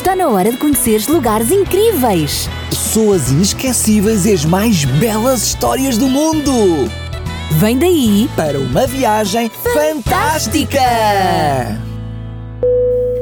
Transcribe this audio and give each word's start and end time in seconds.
Está 0.00 0.16
na 0.16 0.28
hora 0.28 0.50
de 0.50 0.56
conheceres 0.56 1.06
lugares 1.08 1.50
incríveis. 1.50 2.48
Pessoas 2.70 3.30
inesquecíveis 3.30 4.24
e 4.24 4.32
as 4.32 4.46
mais 4.46 4.86
belas 4.86 5.42
histórias 5.42 5.98
do 5.98 6.08
mundo. 6.08 6.50
Vem 7.58 7.78
daí 7.78 8.26
Para 8.34 8.58
uma 8.58 8.86
viagem 8.86 9.50
fantástica! 9.50 10.80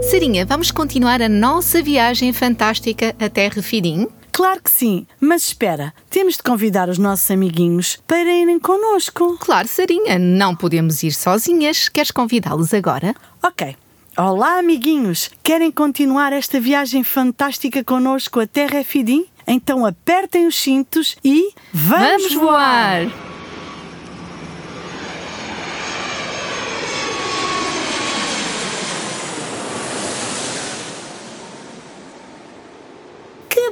Sarinha, 0.09 0.47
vamos 0.47 0.71
continuar 0.71 1.21
a 1.21 1.29
nossa 1.29 1.83
viagem 1.83 2.33
fantástica 2.33 3.13
até 3.19 3.49
Refidim? 3.49 4.07
Claro 4.31 4.63
que 4.63 4.71
sim, 4.71 5.05
mas 5.21 5.49
espera, 5.49 5.93
temos 6.09 6.37
de 6.37 6.45
convidar 6.45 6.89
os 6.89 6.97
nossos 6.97 7.29
amiguinhos 7.29 7.99
para 8.07 8.33
irem 8.33 8.61
connosco. 8.61 9.37
Claro, 9.41 9.67
Sarinha, 9.67 10.17
não 10.17 10.55
podemos 10.55 11.03
ir 11.03 11.11
sozinhas. 11.11 11.89
Queres 11.89 12.13
convidá-los 12.13 12.73
agora? 12.73 13.17
Ok. 13.43 13.75
Olá, 14.21 14.59
amiguinhos! 14.59 15.31
Querem 15.45 15.71
continuar 15.71 16.33
esta 16.33 16.59
viagem 16.59 17.05
fantástica 17.05 17.85
connosco 17.85 18.41
até 18.41 18.67
Refidim? 18.67 19.25
Então 19.47 19.87
apertem 19.87 20.45
os 20.49 20.57
cintos 20.57 21.17
e 21.25 21.53
vamos, 21.73 22.33
Vamos 22.33 22.35
voar! 22.35 23.07
Que 33.49 33.71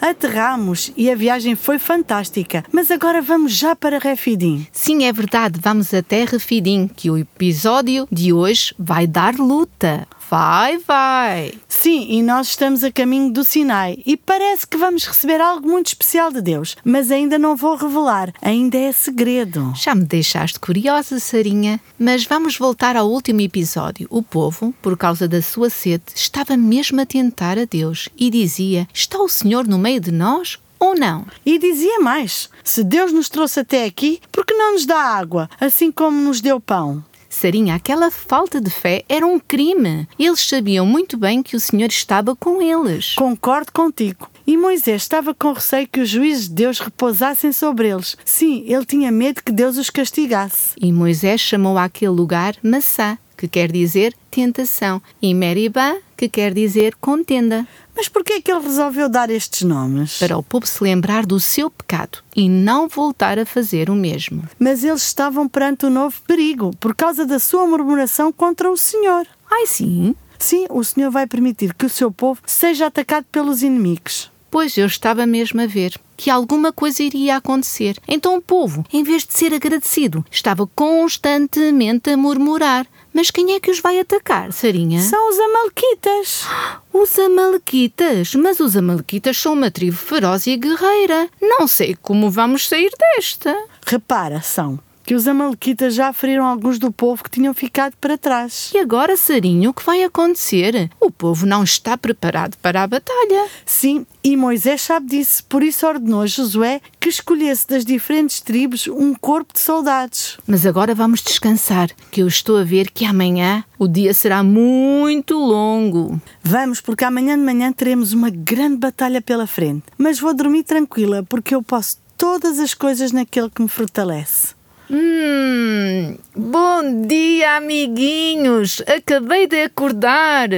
Aterramos 0.00 0.92
e 0.96 1.10
a 1.10 1.14
viagem 1.14 1.54
foi 1.54 1.78
fantástica. 1.78 2.64
Mas 2.72 2.90
agora 2.90 3.20
vamos 3.20 3.52
já 3.52 3.74
para 3.74 3.98
Refidim. 3.98 4.66
Sim, 4.72 5.04
é 5.04 5.12
verdade, 5.12 5.60
vamos 5.62 5.92
até 5.92 6.24
Refidim, 6.24 6.88
que 6.88 7.10
o 7.10 7.18
episódio 7.18 8.06
de 8.10 8.32
hoje 8.32 8.74
vai 8.78 9.06
dar 9.06 9.34
luta. 9.34 10.06
Vai, 10.30 10.76
vai! 10.76 11.54
Sim, 11.66 12.06
e 12.10 12.22
nós 12.22 12.48
estamos 12.48 12.84
a 12.84 12.92
caminho 12.92 13.32
do 13.32 13.42
Sinai 13.42 13.96
e 14.04 14.14
parece 14.14 14.66
que 14.66 14.76
vamos 14.76 15.06
receber 15.06 15.40
algo 15.40 15.66
muito 15.66 15.86
especial 15.86 16.30
de 16.30 16.42
Deus, 16.42 16.76
mas 16.84 17.10
ainda 17.10 17.38
não 17.38 17.56
vou 17.56 17.76
revelar, 17.76 18.34
ainda 18.42 18.76
é 18.76 18.92
segredo. 18.92 19.72
Já 19.74 19.94
me 19.94 20.04
deixaste 20.04 20.60
curiosa, 20.60 21.18
Sarinha. 21.18 21.80
Mas 21.98 22.26
vamos 22.26 22.58
voltar 22.58 22.94
ao 22.94 23.08
último 23.10 23.40
episódio. 23.40 24.06
O 24.10 24.22
povo, 24.22 24.74
por 24.82 24.98
causa 24.98 25.26
da 25.26 25.40
sua 25.40 25.70
sede, 25.70 26.04
estava 26.14 26.58
mesmo 26.58 27.00
a 27.00 27.06
tentar 27.06 27.58
a 27.58 27.64
Deus 27.64 28.10
e 28.14 28.28
dizia: 28.28 28.86
Está 28.92 29.18
o 29.18 29.30
Senhor 29.30 29.66
no 29.66 29.78
meio 29.78 30.00
de 30.00 30.12
nós 30.12 30.58
ou 30.78 30.94
não? 30.94 31.24
E 31.44 31.58
dizia 31.58 32.00
mais: 32.00 32.50
se 32.62 32.84
Deus 32.84 33.12
nos 33.14 33.30
trouxe 33.30 33.60
até 33.60 33.86
aqui, 33.86 34.20
por 34.30 34.44
que 34.44 34.52
não 34.52 34.74
nos 34.74 34.84
dá 34.84 35.00
água, 35.00 35.48
assim 35.58 35.90
como 35.90 36.20
nos 36.20 36.42
deu 36.42 36.60
pão? 36.60 37.02
Sarinha, 37.38 37.76
aquela 37.76 38.10
falta 38.10 38.60
de 38.60 38.68
fé 38.68 39.04
era 39.08 39.24
um 39.24 39.38
crime. 39.38 40.08
Eles 40.18 40.40
sabiam 40.40 40.84
muito 40.84 41.16
bem 41.16 41.40
que 41.40 41.54
o 41.54 41.60
Senhor 41.60 41.86
estava 41.86 42.34
com 42.34 42.60
eles. 42.60 43.14
Concordo 43.14 43.70
contigo. 43.72 44.28
E 44.44 44.56
Moisés 44.56 45.02
estava 45.02 45.32
com 45.32 45.52
receio 45.52 45.86
que 45.86 46.00
os 46.00 46.08
juízes 46.08 46.48
de 46.48 46.54
Deus 46.54 46.80
repousassem 46.80 47.52
sobre 47.52 47.90
eles. 47.90 48.16
Sim, 48.24 48.64
ele 48.66 48.84
tinha 48.84 49.12
medo 49.12 49.44
que 49.44 49.52
Deus 49.52 49.78
os 49.78 49.88
castigasse. 49.88 50.70
E 50.80 50.92
Moisés 50.92 51.40
chamou 51.40 51.78
àquele 51.78 52.10
lugar 52.10 52.56
Massá, 52.60 53.16
que 53.36 53.46
quer 53.46 53.70
dizer 53.70 54.16
tentação, 54.32 55.00
e 55.22 55.32
Meribá, 55.32 55.94
que 56.18 56.28
quer 56.28 56.52
dizer 56.52 56.94
contenda, 57.00 57.66
Mas 57.96 58.08
por 58.08 58.22
que 58.24 58.34
é 58.34 58.40
que 58.40 58.50
ele 58.52 58.64
resolveu 58.64 59.08
dar 59.08 59.30
estes 59.30 59.62
nomes? 59.62 60.18
para 60.18 60.36
o 60.36 60.42
povo 60.42 60.66
se 60.66 60.82
lembrar 60.84 61.24
do 61.24 61.38
seu 61.40 61.70
pecado 61.70 62.18
e 62.36 62.48
não 62.48 62.88
voltar 62.88 63.38
a 63.38 63.46
fazer 63.46 63.88
o 63.88 63.94
mesmo. 63.94 64.42
Mas 64.58 64.84
eles 64.84 65.02
estavam 65.02 65.48
perante 65.48 65.86
um 65.86 65.90
novo 65.90 66.16
perigo 66.26 66.70
por 66.78 66.94
causa 66.94 67.24
da 67.24 67.38
sua 67.38 67.66
murmuração 67.66 68.30
contra 68.32 68.70
o 68.70 68.76
Senhor. 68.76 69.26
Ai 69.50 69.66
sim, 69.66 70.14
Sim, 70.40 70.66
o 70.70 70.84
Senhor 70.84 71.10
vai 71.10 71.26
permitir 71.26 71.74
que 71.74 71.86
o 71.86 71.88
seu 71.90 72.12
povo 72.12 72.40
seja 72.46 72.86
atacado 72.86 73.26
pelos 73.32 73.62
inimigos. 73.62 74.30
pois 74.50 74.78
eu 74.78 74.86
estava 74.86 75.26
mesmo 75.26 75.60
a 75.60 75.66
ver 75.66 75.92
que 76.16 76.30
alguma 76.30 76.72
coisa 76.72 77.02
iria 77.02 77.36
acontecer. 77.36 77.98
Então 78.08 78.36
o 78.36 78.40
povo, 78.42 78.84
em 78.92 79.02
vez 79.02 79.24
de 79.24 79.36
ser 79.36 79.52
agradecido, 79.54 80.24
estava 80.30 80.66
constantemente 80.68 82.10
a 82.10 82.16
murmurar. 82.16 82.86
Mas 83.18 83.32
quem 83.32 83.52
é 83.52 83.58
que 83.58 83.68
os 83.68 83.80
vai 83.80 83.98
atacar, 83.98 84.52
Sarinha? 84.52 85.00
São 85.00 85.28
os 85.28 85.36
Amalequitas. 85.40 86.46
Os 86.92 87.18
Amalequitas, 87.18 88.32
mas 88.36 88.60
os 88.60 88.76
Amalequitas 88.76 89.36
são 89.36 89.54
uma 89.54 89.72
tribo 89.72 89.96
feroz 89.96 90.46
e 90.46 90.56
guerreira. 90.56 91.28
Não 91.42 91.66
sei 91.66 91.96
como 92.00 92.30
vamos 92.30 92.68
sair 92.68 92.92
desta. 92.96 93.52
Repara, 93.84 94.40
são 94.40 94.78
que 95.08 95.14
os 95.14 95.26
Amalequitas 95.26 95.94
já 95.94 96.12
feriram 96.12 96.44
alguns 96.44 96.78
do 96.78 96.92
povo 96.92 97.24
que 97.24 97.30
tinham 97.30 97.54
ficado 97.54 97.94
para 97.98 98.18
trás. 98.18 98.70
E 98.74 98.78
agora, 98.78 99.16
Sarinho, 99.16 99.70
o 99.70 99.72
que 99.72 99.82
vai 99.82 100.04
acontecer? 100.04 100.90
O 101.00 101.10
povo 101.10 101.46
não 101.46 101.64
está 101.64 101.96
preparado 101.96 102.58
para 102.58 102.82
a 102.82 102.86
batalha. 102.86 103.46
Sim, 103.64 104.04
e 104.22 104.36
Moisés 104.36 104.82
sabe 104.82 105.06
disso, 105.06 105.42
por 105.48 105.62
isso 105.62 105.86
ordenou 105.86 106.20
a 106.20 106.26
Josué 106.26 106.82
que 107.00 107.08
escolhesse 107.08 107.66
das 107.66 107.86
diferentes 107.86 108.42
tribos 108.42 108.86
um 108.86 109.14
corpo 109.14 109.54
de 109.54 109.60
soldados. 109.60 110.36
Mas 110.46 110.66
agora 110.66 110.94
vamos 110.94 111.22
descansar, 111.22 111.88
que 112.10 112.20
eu 112.20 112.28
estou 112.28 112.58
a 112.58 112.62
ver 112.62 112.90
que 112.90 113.06
amanhã 113.06 113.64
o 113.78 113.88
dia 113.88 114.12
será 114.12 114.42
muito 114.42 115.38
longo. 115.38 116.20
Vamos, 116.42 116.82
porque 116.82 117.06
amanhã 117.06 117.34
de 117.38 117.44
manhã 117.44 117.72
teremos 117.72 118.12
uma 118.12 118.28
grande 118.28 118.76
batalha 118.76 119.22
pela 119.22 119.46
frente. 119.46 119.84
Mas 119.96 120.20
vou 120.20 120.34
dormir 120.34 120.64
tranquila, 120.64 121.22
porque 121.26 121.54
eu 121.54 121.62
posso 121.62 121.96
todas 122.18 122.58
as 122.58 122.74
coisas 122.74 123.10
naquele 123.10 123.48
que 123.48 123.62
me 123.62 123.68
fortalece. 123.68 124.57
Hum, 124.90 126.16
bom 126.34 127.02
dia, 127.06 127.56
amiguinhos. 127.56 128.80
Acabei 128.86 129.46
de 129.46 129.64
acordar. 129.64 130.48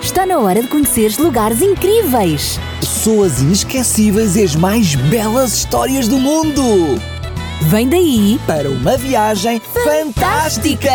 Está 0.00 0.26
na 0.26 0.38
hora 0.38 0.60
de 0.60 0.68
conheceres 0.68 1.16
lugares 1.16 1.62
incríveis. 1.62 2.58
Pessoas 2.80 3.40
inesquecíveis 3.40 4.36
e 4.36 4.42
as 4.42 4.54
mais 4.54 4.94
belas 4.94 5.54
histórias 5.54 6.08
do 6.08 6.18
mundo. 6.18 6.62
Vem 7.62 7.88
daí 7.88 8.40
Para 8.46 8.68
uma 8.68 8.96
viagem 8.96 9.60
fantástica. 9.60 10.90